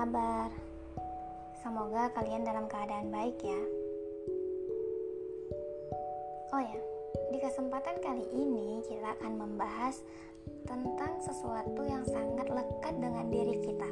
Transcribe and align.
kabar? 0.00 0.48
Semoga 1.60 2.08
kalian 2.16 2.40
dalam 2.40 2.64
keadaan 2.72 3.12
baik 3.12 3.36
ya. 3.44 3.60
Oh 6.56 6.62
ya, 6.64 6.80
di 7.28 7.36
kesempatan 7.36 8.00
kali 8.00 8.24
ini 8.32 8.80
kita 8.88 9.12
akan 9.20 9.36
membahas 9.36 10.00
tentang 10.64 11.20
sesuatu 11.20 11.84
yang 11.84 12.00
sangat 12.08 12.48
lekat 12.48 12.96
dengan 12.96 13.28
diri 13.28 13.60
kita. 13.60 13.90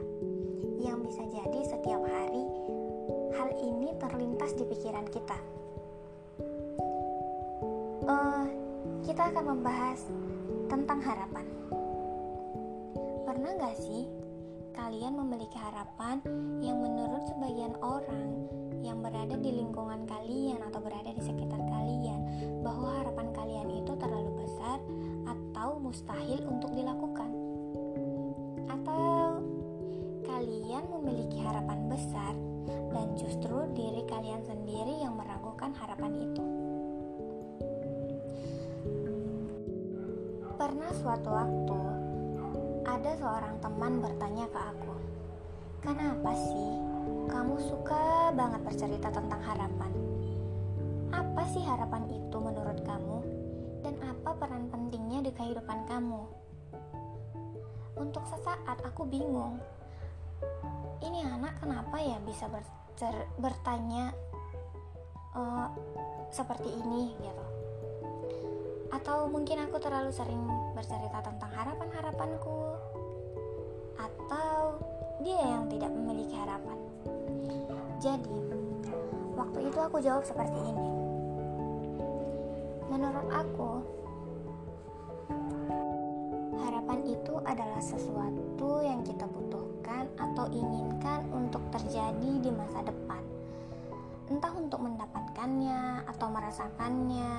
Yang 0.81 1.13
bisa 1.13 1.23
jadi 1.29 1.61
setiap 1.77 2.01
hari 2.01 2.45
hal 3.37 3.53
ini 3.61 3.93
terlintas 4.01 4.57
di 4.57 4.65
pikiran 4.65 5.05
kita. 5.13 5.39
Uh, 8.09 8.49
kita 9.05 9.29
akan 9.29 9.45
membahas 9.45 10.01
tentang 10.73 11.05
harapan. 11.05 11.45
Pernah 13.29 13.61
gak 13.61 13.77
sih 13.77 14.09
kalian 14.79 15.19
memiliki 15.19 15.59
harapan 15.59 16.23
yang 16.63 16.79
menurut 16.79 17.27
sebagian 17.27 17.75
orang 17.83 18.47
yang 18.79 19.03
berada 19.03 19.35
di 19.35 19.51
lingkungan 19.51 20.07
kalian 20.07 20.63
atau 20.71 20.79
berada 20.79 21.11
di 21.11 21.19
sekitar 21.19 21.59
kalian 21.59 22.23
bahwa 22.63 23.03
harapan 23.03 23.27
kalian 23.35 23.69
itu 23.75 23.93
terlalu 23.99 24.39
besar 24.39 24.79
atau 25.27 25.83
mustahil 25.83 26.47
untuk 26.47 26.71
dilakukan? 26.79 27.27
Atau 28.71 29.43
kalian 30.23 30.85
memiliki 30.95 31.43
harapan 31.43 31.91
besar 31.91 32.39
dan 32.95 33.19
justru 33.19 33.67
diri 33.75 34.07
kalian 34.07 34.47
sendiri 34.47 35.03
yang 35.03 35.19
meragukan 35.19 35.75
harapan 35.75 36.23
itu? 36.23 36.45
Pernah 40.55 40.91
suatu 41.03 41.31
waktu 41.35 41.88
ada 42.99 43.15
seorang 43.15 43.55
teman 43.63 44.03
bertanya 44.03 44.51
ke 44.51 44.59
aku, 44.59 44.95
"Kenapa 45.87 46.35
sih 46.35 46.67
kamu 47.31 47.55
suka 47.63 48.35
banget 48.35 48.59
bercerita 48.67 49.15
tentang 49.15 49.39
harapan? 49.39 49.93
Apa 51.15 51.47
sih 51.47 51.63
harapan 51.63 52.11
itu 52.11 52.37
menurut 52.43 52.83
kamu? 52.83 53.23
Dan 53.87 54.03
apa 54.03 54.35
peran 54.35 54.67
pentingnya 54.75 55.23
di 55.23 55.31
kehidupan 55.31 55.87
kamu?" 55.87 56.27
Untuk 57.95 58.27
sesaat 58.27 58.83
aku 58.83 59.07
bingung. 59.07 59.63
Ini 60.99 61.23
anak 61.39 61.55
kenapa 61.63 62.03
ya 62.03 62.19
bisa 62.27 62.51
bertanya 63.39 64.11
uh, 65.39 65.71
seperti 66.35 66.67
ini 66.67 67.15
gitu? 67.15 67.47
Atau 68.91 69.31
mungkin 69.31 69.63
aku 69.71 69.79
terlalu 69.79 70.11
sering 70.11 70.43
bercerita 70.75 71.23
tentang 71.23 71.55
harapan-harapanku 71.55 72.88
Atau 73.99 74.79
dia 75.21 75.43
yang 75.43 75.67
tidak 75.67 75.91
memiliki 75.91 76.35
harapan. 76.39 76.79
Jadi, 77.99 78.39
waktu 79.35 79.59
itu 79.67 79.79
aku 79.83 79.99
jawab 79.99 80.23
seperti 80.23 80.55
ini. 80.55 80.91
Menurut 82.87 83.27
aku, 83.27 83.71
harapan 86.63 86.99
itu 87.11 87.35
adalah 87.43 87.83
sesuatu 87.83 88.87
yang 88.87 89.03
kita 89.03 89.27
butuhkan 89.27 90.07
atau 90.15 90.47
inginkan 90.55 91.27
untuk 91.35 91.63
terjadi 91.75 92.33
di 92.39 92.51
masa 92.55 92.87
depan. 92.87 93.23
Entah 94.31 94.55
untuk 94.55 94.79
mendapatkannya 94.79 96.07
atau 96.07 96.27
merasakannya 96.31 97.33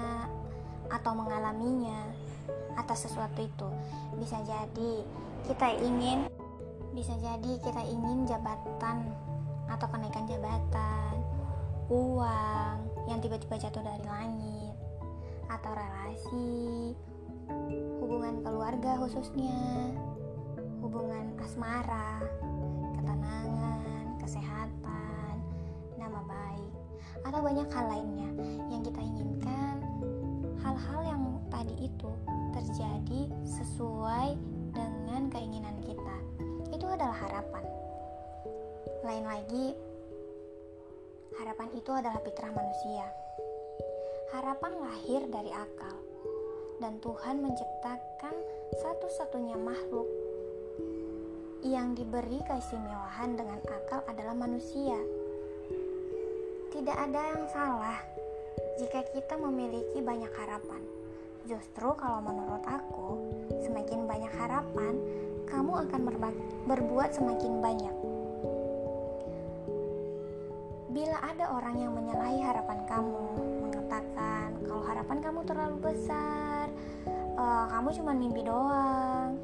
atau 0.91 1.11
mengalaminya 1.15 2.03
atas 2.75 3.07
sesuatu 3.07 3.39
itu. 3.39 3.69
Bisa 4.19 4.43
jadi 4.43 5.07
kita 5.47 5.71
ingin 5.87 6.27
bisa 6.99 7.15
jadi 7.23 7.63
kita 7.63 7.79
ingin 7.87 8.27
jabatan 8.27 9.07
atau 9.71 9.87
kenaikan 9.87 10.27
jabatan, 10.27 11.15
uang 11.87 12.75
yang 13.07 13.23
tiba-tiba 13.23 13.55
jatuh 13.55 13.79
dari 13.79 14.03
langit 14.03 14.75
atau 15.47 15.71
relasi, 15.71 16.91
hubungan 18.03 18.43
keluarga 18.43 18.99
khususnya, 18.99 19.95
hubungan 20.83 21.39
asmara, 21.39 22.19
ketenangan, 22.99 24.19
kesehatan, 24.19 25.39
nama 25.95 26.19
baik, 26.27 26.73
atau 27.23 27.39
banyak 27.39 27.67
hal 27.79 27.85
lainnya 27.95 28.29
yang 28.67 28.83
kita 28.83 28.99
inginkan 28.99 29.79
hal-hal 30.59 30.99
yang 31.07 31.23
tadi 31.47 31.79
itu 31.79 32.11
terjadi 32.51 33.31
sesuai 33.47 34.35
dengan 34.75 35.31
keinginan 35.31 35.79
kita. 35.79 36.38
Adalah 36.89 37.17
harapan. 37.21 37.63
Lain 39.05 39.25
lagi, 39.25 39.67
harapan 41.39 41.69
itu 41.77 41.91
adalah 41.95 42.19
fitrah 42.25 42.51
manusia. 42.51 43.07
Harapan 44.35 44.73
lahir 44.83 45.21
dari 45.31 45.53
akal, 45.53 45.95
dan 46.83 46.99
Tuhan 46.99 47.39
menciptakan 47.39 48.35
satu-satunya 48.83 49.55
makhluk 49.55 50.09
yang 51.63 51.95
diberi 51.95 52.39
keistimewaan 52.43 53.35
dengan 53.35 53.59
akal 53.67 54.03
adalah 54.07 54.35
manusia. 54.35 54.99
Tidak 56.71 56.97
ada 56.99 57.21
yang 57.35 57.43
salah 57.51 57.99
jika 58.79 59.03
kita 59.11 59.35
memiliki 59.39 59.99
banyak 59.99 60.31
harapan. 60.35 60.83
Justru 61.47 61.95
kalau 61.95 62.19
menurut 62.23 62.63
aku, 62.67 63.07
semakin 63.63 64.05
banyak 64.05 64.31
harapan, 64.35 64.95
kamu 65.49 65.71
akan 65.89 66.01
berbuat 66.69 67.09
semakin 67.11 67.53
banyak. 67.59 67.95
Bila 70.89 71.17
ada 71.21 71.53
orang 71.53 71.75
yang 71.77 71.93
menyalahi 71.93 72.41
harapan 72.41 72.79
kamu, 72.89 73.25
mengatakan 73.69 74.57
kalau 74.65 74.83
harapan 74.85 75.17
kamu 75.21 75.39
terlalu 75.45 75.77
besar, 75.85 76.65
uh, 77.37 77.65
kamu 77.69 77.89
cuma 78.01 78.11
mimpi 78.17 78.41
doang, 78.41 79.37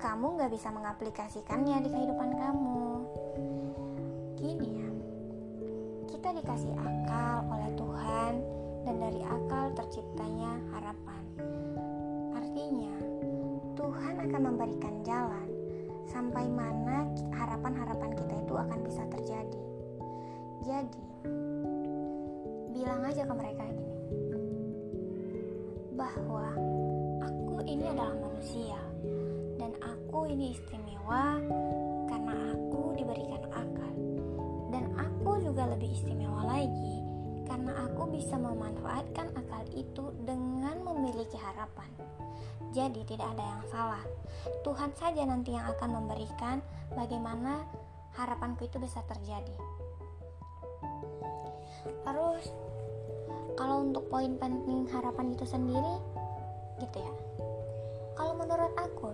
kamu 0.00 0.26
nggak 0.40 0.52
bisa 0.52 0.72
mengaplikasikannya 0.72 1.84
di 1.84 1.88
kehidupan 1.92 2.30
kamu. 2.32 2.84
Gini 4.40 4.68
ya, 4.80 4.88
kita 6.08 6.32
dikasih 6.32 6.72
akal 6.80 7.44
oleh 7.52 7.70
Tuhan 7.76 8.32
dan 8.88 8.96
dari 8.96 9.20
akal 9.20 9.76
terciptanya 9.76 10.52
harapan. 10.72 10.99
Akan 14.20 14.52
memberikan 14.52 15.00
jalan 15.00 15.48
sampai 16.04 16.44
mana 16.52 17.08
harapan-harapan 17.32 18.12
kita 18.12 18.34
itu 18.44 18.54
akan 18.54 18.78
bisa 18.84 19.02
terjadi. 19.08 19.62
Jadi, 20.60 21.04
bilang 22.76 23.00
aja 23.08 23.24
ke 23.24 23.32
mereka 23.32 23.64
gini, 23.72 24.00
bahwa 25.96 26.52
aku 27.24 27.64
ini 27.64 27.84
adalah 27.88 28.12
manusia 28.20 28.80
dan 29.56 29.72
aku 29.80 30.28
ini 30.28 30.52
istimewa 30.52 31.40
karena 32.12 32.34
aku 32.52 32.92
diberikan 33.00 33.44
akal 33.56 33.94
dan 34.68 34.84
aku 35.00 35.40
juga 35.40 35.64
lebih 35.72 35.96
istimewa 35.96 36.44
lagi 36.44 36.99
karena 37.50 37.74
aku 37.82 38.06
bisa 38.14 38.38
memanfaatkan 38.38 39.34
akal 39.34 39.66
itu 39.74 40.14
dengan 40.22 40.78
memiliki 40.86 41.34
harapan. 41.34 41.90
Jadi 42.70 43.02
tidak 43.02 43.26
ada 43.34 43.42
yang 43.42 43.62
salah. 43.66 44.04
Tuhan 44.62 44.94
saja 44.94 45.26
nanti 45.26 45.58
yang 45.58 45.66
akan 45.66 45.98
memberikan 45.98 46.62
bagaimana 46.94 47.66
harapanku 48.14 48.70
itu 48.70 48.78
bisa 48.78 49.02
terjadi. 49.10 49.50
Terus 52.06 52.54
kalau 53.58 53.82
untuk 53.82 54.06
poin 54.06 54.38
penting 54.38 54.86
harapan 54.86 55.34
itu 55.34 55.42
sendiri 55.42 55.98
gitu 56.78 57.02
ya. 57.02 57.14
Kalau 58.14 58.38
menurut 58.38 58.70
aku, 58.78 59.10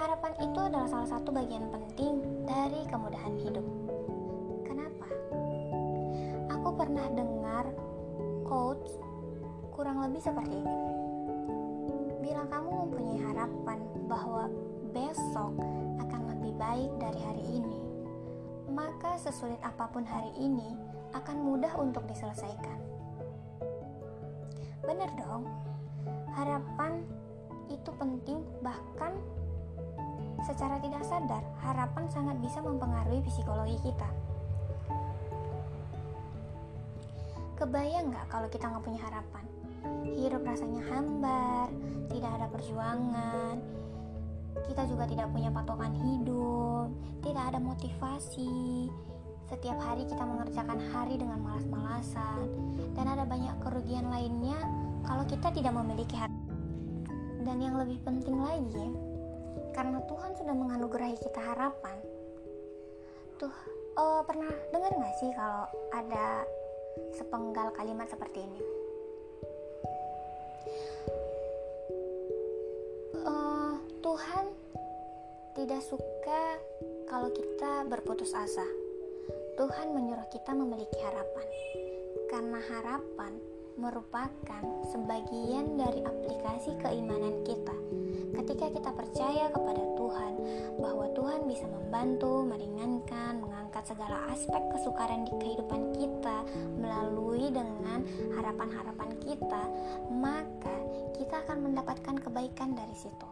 harapan 0.00 0.32
itu 0.40 0.56
adalah 0.56 0.88
salah 0.88 1.20
satu 1.20 1.28
bagian 1.36 1.68
penting 1.68 2.24
dari 2.48 2.80
kemudahan 2.88 3.36
hidup 3.44 3.89
pernah 6.90 7.22
dengar 7.22 7.70
quotes 8.42 8.98
kurang 9.70 10.02
lebih 10.02 10.18
seperti 10.18 10.58
ini. 10.58 10.78
Bila 12.18 12.42
kamu 12.50 12.66
mempunyai 12.66 13.18
harapan 13.30 13.78
bahwa 14.10 14.50
besok 14.90 15.54
akan 16.02 16.22
lebih 16.34 16.50
baik 16.58 16.90
dari 16.98 17.20
hari 17.22 17.44
ini, 17.62 17.78
maka 18.74 19.14
sesulit 19.22 19.62
apa 19.62 19.86
pun 19.86 20.02
hari 20.02 20.34
ini 20.34 20.74
akan 21.14 21.38
mudah 21.38 21.70
untuk 21.78 22.02
diselesaikan. 22.10 22.82
Benar 24.82 25.14
dong, 25.14 25.46
harapan 26.34 27.06
itu 27.70 27.94
penting 28.02 28.42
bahkan 28.66 29.14
secara 30.42 30.82
tidak 30.82 31.06
sadar 31.06 31.46
harapan 31.62 32.10
sangat 32.10 32.34
bisa 32.42 32.58
mempengaruhi 32.58 33.22
psikologi 33.22 33.78
kita. 33.78 34.10
Kebayang 37.60 38.08
nggak 38.08 38.32
kalau 38.32 38.48
kita 38.48 38.72
nggak 38.72 38.84
punya 38.88 39.00
harapan? 39.04 39.44
Hidup 40.08 40.40
rasanya 40.48 40.80
hambar, 40.88 41.68
tidak 42.08 42.32
ada 42.40 42.46
perjuangan, 42.48 43.60
kita 44.64 44.88
juga 44.88 45.04
tidak 45.04 45.28
punya 45.28 45.52
patokan 45.52 45.92
hidup, 45.92 46.88
tidak 47.20 47.52
ada 47.52 47.60
motivasi. 47.60 48.88
Setiap 49.44 49.76
hari 49.76 50.08
kita 50.08 50.24
mengerjakan 50.24 50.80
hari 50.88 51.20
dengan 51.20 51.36
malas-malasan, 51.44 52.48
dan 52.96 53.12
ada 53.12 53.28
banyak 53.28 53.52
kerugian 53.60 54.08
lainnya 54.08 54.56
kalau 55.04 55.28
kita 55.28 55.52
tidak 55.52 55.76
memiliki 55.76 56.16
hati. 56.16 56.40
Dan 57.44 57.60
yang 57.60 57.76
lebih 57.76 58.00
penting 58.08 58.40
lagi, 58.40 58.88
karena 59.76 60.00
Tuhan 60.08 60.32
sudah 60.32 60.56
menganugerahi 60.56 61.18
kita 61.20 61.44
harapan. 61.44 62.00
Tuh, 63.36 63.52
oh, 64.00 64.24
pernah 64.24 64.48
dengar 64.72 64.96
nggak 64.96 65.14
sih 65.20 65.28
kalau 65.36 65.68
ada 65.92 66.48
sepenggal 67.14 67.70
kalimat 67.74 68.08
seperti 68.08 68.42
ini? 68.42 68.60
Uh, 73.20 73.74
Tuhan 74.00 74.44
tidak 75.58 75.82
suka 75.84 76.42
kalau 77.10 77.28
kita 77.34 77.84
berputus 77.90 78.32
asa. 78.32 78.64
Tuhan 79.58 79.92
menyuruh 79.92 80.24
kita 80.32 80.56
memiliki 80.56 80.96
harapan, 81.04 81.46
karena 82.32 82.60
harapan 82.64 83.32
merupakan 83.78 84.62
sebagian 84.90 85.78
dari 85.78 86.02
aplikasi 86.02 86.74
keimanan 86.82 87.44
kita. 87.46 87.76
Ketika 88.30 88.66
kita 88.70 88.90
percaya 88.94 89.50
kepada 89.50 89.82
Tuhan 89.98 90.32
bahwa 90.78 91.06
Tuhan 91.12 91.44
bisa 91.50 91.66
membantu, 91.66 92.46
meringankan, 92.46 93.42
mengangkat 93.42 93.84
segala 93.90 94.30
aspek 94.30 94.62
kesukaran 94.70 95.26
di 95.26 95.32
kehidupan 95.38 95.94
kita 95.98 96.46
melalui 96.78 97.50
dengan 97.50 98.06
harapan-harapan 98.38 99.10
kita, 99.22 99.62
maka 100.14 100.74
kita 101.18 101.42
akan 101.46 101.70
mendapatkan 101.70 102.16
kebaikan 102.22 102.78
dari 102.78 102.94
situ. 102.94 103.28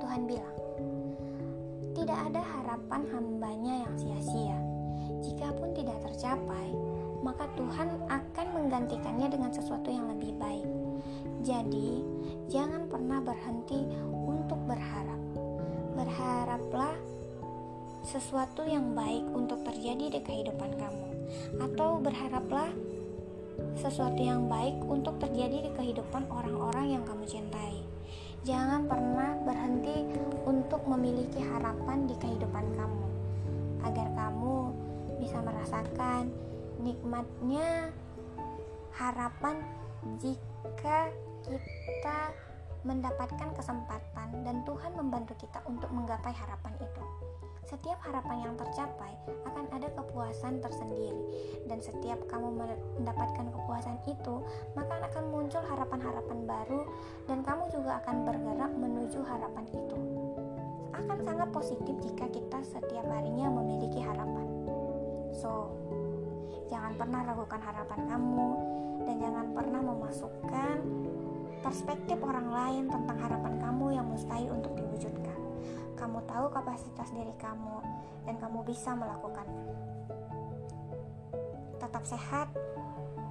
Tuhan 0.00 0.24
bilang, 0.24 0.58
tidak 1.92 2.18
ada 2.32 2.40
harapan 2.40 3.02
hambanya 3.12 3.74
yang 3.84 3.94
sia-sia. 4.00 4.58
Jikapun 5.20 5.76
tidak 5.76 6.00
tercapai, 6.00 6.72
maka 7.20 7.44
Tuhan 7.58 7.88
akan 8.08 8.27
menggantikannya 8.68 9.32
dengan 9.32 9.48
sesuatu 9.48 9.88
yang 9.88 10.12
lebih 10.12 10.36
baik. 10.36 10.68
Jadi, 11.40 12.04
jangan 12.52 12.84
pernah 12.84 13.16
berhenti 13.24 13.80
untuk 14.12 14.60
berharap. 14.68 15.16
Berharaplah 15.96 16.92
sesuatu 18.04 18.68
yang 18.68 18.92
baik 18.92 19.24
untuk 19.32 19.64
terjadi 19.64 20.12
di 20.12 20.20
kehidupan 20.20 20.76
kamu, 20.76 21.08
atau 21.64 21.96
berharaplah 21.96 22.68
sesuatu 23.80 24.20
yang 24.20 24.52
baik 24.52 24.76
untuk 24.84 25.16
terjadi 25.16 25.64
di 25.64 25.70
kehidupan 25.72 26.28
orang-orang 26.28 27.00
yang 27.00 27.02
kamu 27.08 27.24
cintai. 27.24 27.80
Jangan 28.44 28.84
pernah 28.84 29.32
berhenti 29.48 30.12
untuk 30.44 30.84
memiliki 30.84 31.40
harapan 31.40 32.04
di 32.04 32.14
kehidupan 32.20 32.68
kamu, 32.76 33.06
agar 33.88 34.12
kamu 34.12 34.76
bisa 35.24 35.40
merasakan 35.40 36.28
nikmatnya 36.84 37.90
harapan 38.98 39.62
jika 40.18 41.06
kita 41.46 42.18
mendapatkan 42.82 43.54
kesempatan 43.54 44.28
dan 44.42 44.66
Tuhan 44.66 44.94
membantu 44.98 45.38
kita 45.38 45.62
untuk 45.70 45.90
menggapai 45.94 46.34
harapan 46.34 46.74
itu. 46.82 47.02
Setiap 47.68 48.00
harapan 48.00 48.48
yang 48.48 48.54
tercapai 48.56 49.12
akan 49.44 49.68
ada 49.76 49.92
kepuasan 49.92 50.64
tersendiri 50.64 51.20
dan 51.68 51.78
setiap 51.84 52.16
kamu 52.26 52.48
mendapatkan 52.98 53.46
kepuasan 53.52 54.00
itu, 54.08 54.40
maka 54.72 55.04
akan 55.04 55.24
muncul 55.30 55.60
harapan-harapan 55.68 56.38
baru 56.48 56.82
dan 57.28 57.44
kamu 57.44 57.68
juga 57.68 58.00
akan 58.02 58.24
bergerak 58.24 58.72
menuju 58.72 59.20
harapan 59.20 59.64
itu. 59.68 59.98
Akan 60.96 61.18
sangat 61.22 61.48
positif 61.52 61.94
jika 62.02 62.26
kita 62.32 62.58
setiap 62.64 63.04
harinya 63.12 63.52
memiliki 63.52 64.00
harapan. 64.00 64.48
So, 65.36 65.76
jangan 66.72 66.96
pernah 66.96 67.20
ragukan 67.28 67.60
harapan 67.60 68.00
kamu 68.08 68.48
dan 69.08 69.24
jangan 69.24 69.56
pernah 69.56 69.80
memasukkan 69.80 70.76
perspektif 71.64 72.20
orang 72.20 72.52
lain 72.52 72.84
tentang 72.92 73.16
harapan 73.16 73.56
kamu 73.56 73.96
yang 73.96 74.04
mustahil 74.04 74.52
untuk 74.52 74.76
diwujudkan. 74.76 75.40
Kamu 75.96 76.28
tahu 76.28 76.52
kapasitas 76.52 77.08
diri 77.16 77.32
kamu 77.40 77.80
dan 78.28 78.36
kamu 78.36 78.60
bisa 78.68 78.92
melakukannya. 78.92 79.64
Tetap 81.80 82.04
sehat 82.04 82.52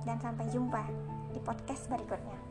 dan 0.01 0.17
sampai 0.17 0.49
jumpa 0.49 0.81
di 1.29 1.39
podcast 1.45 1.85
berikutnya. 1.93 2.46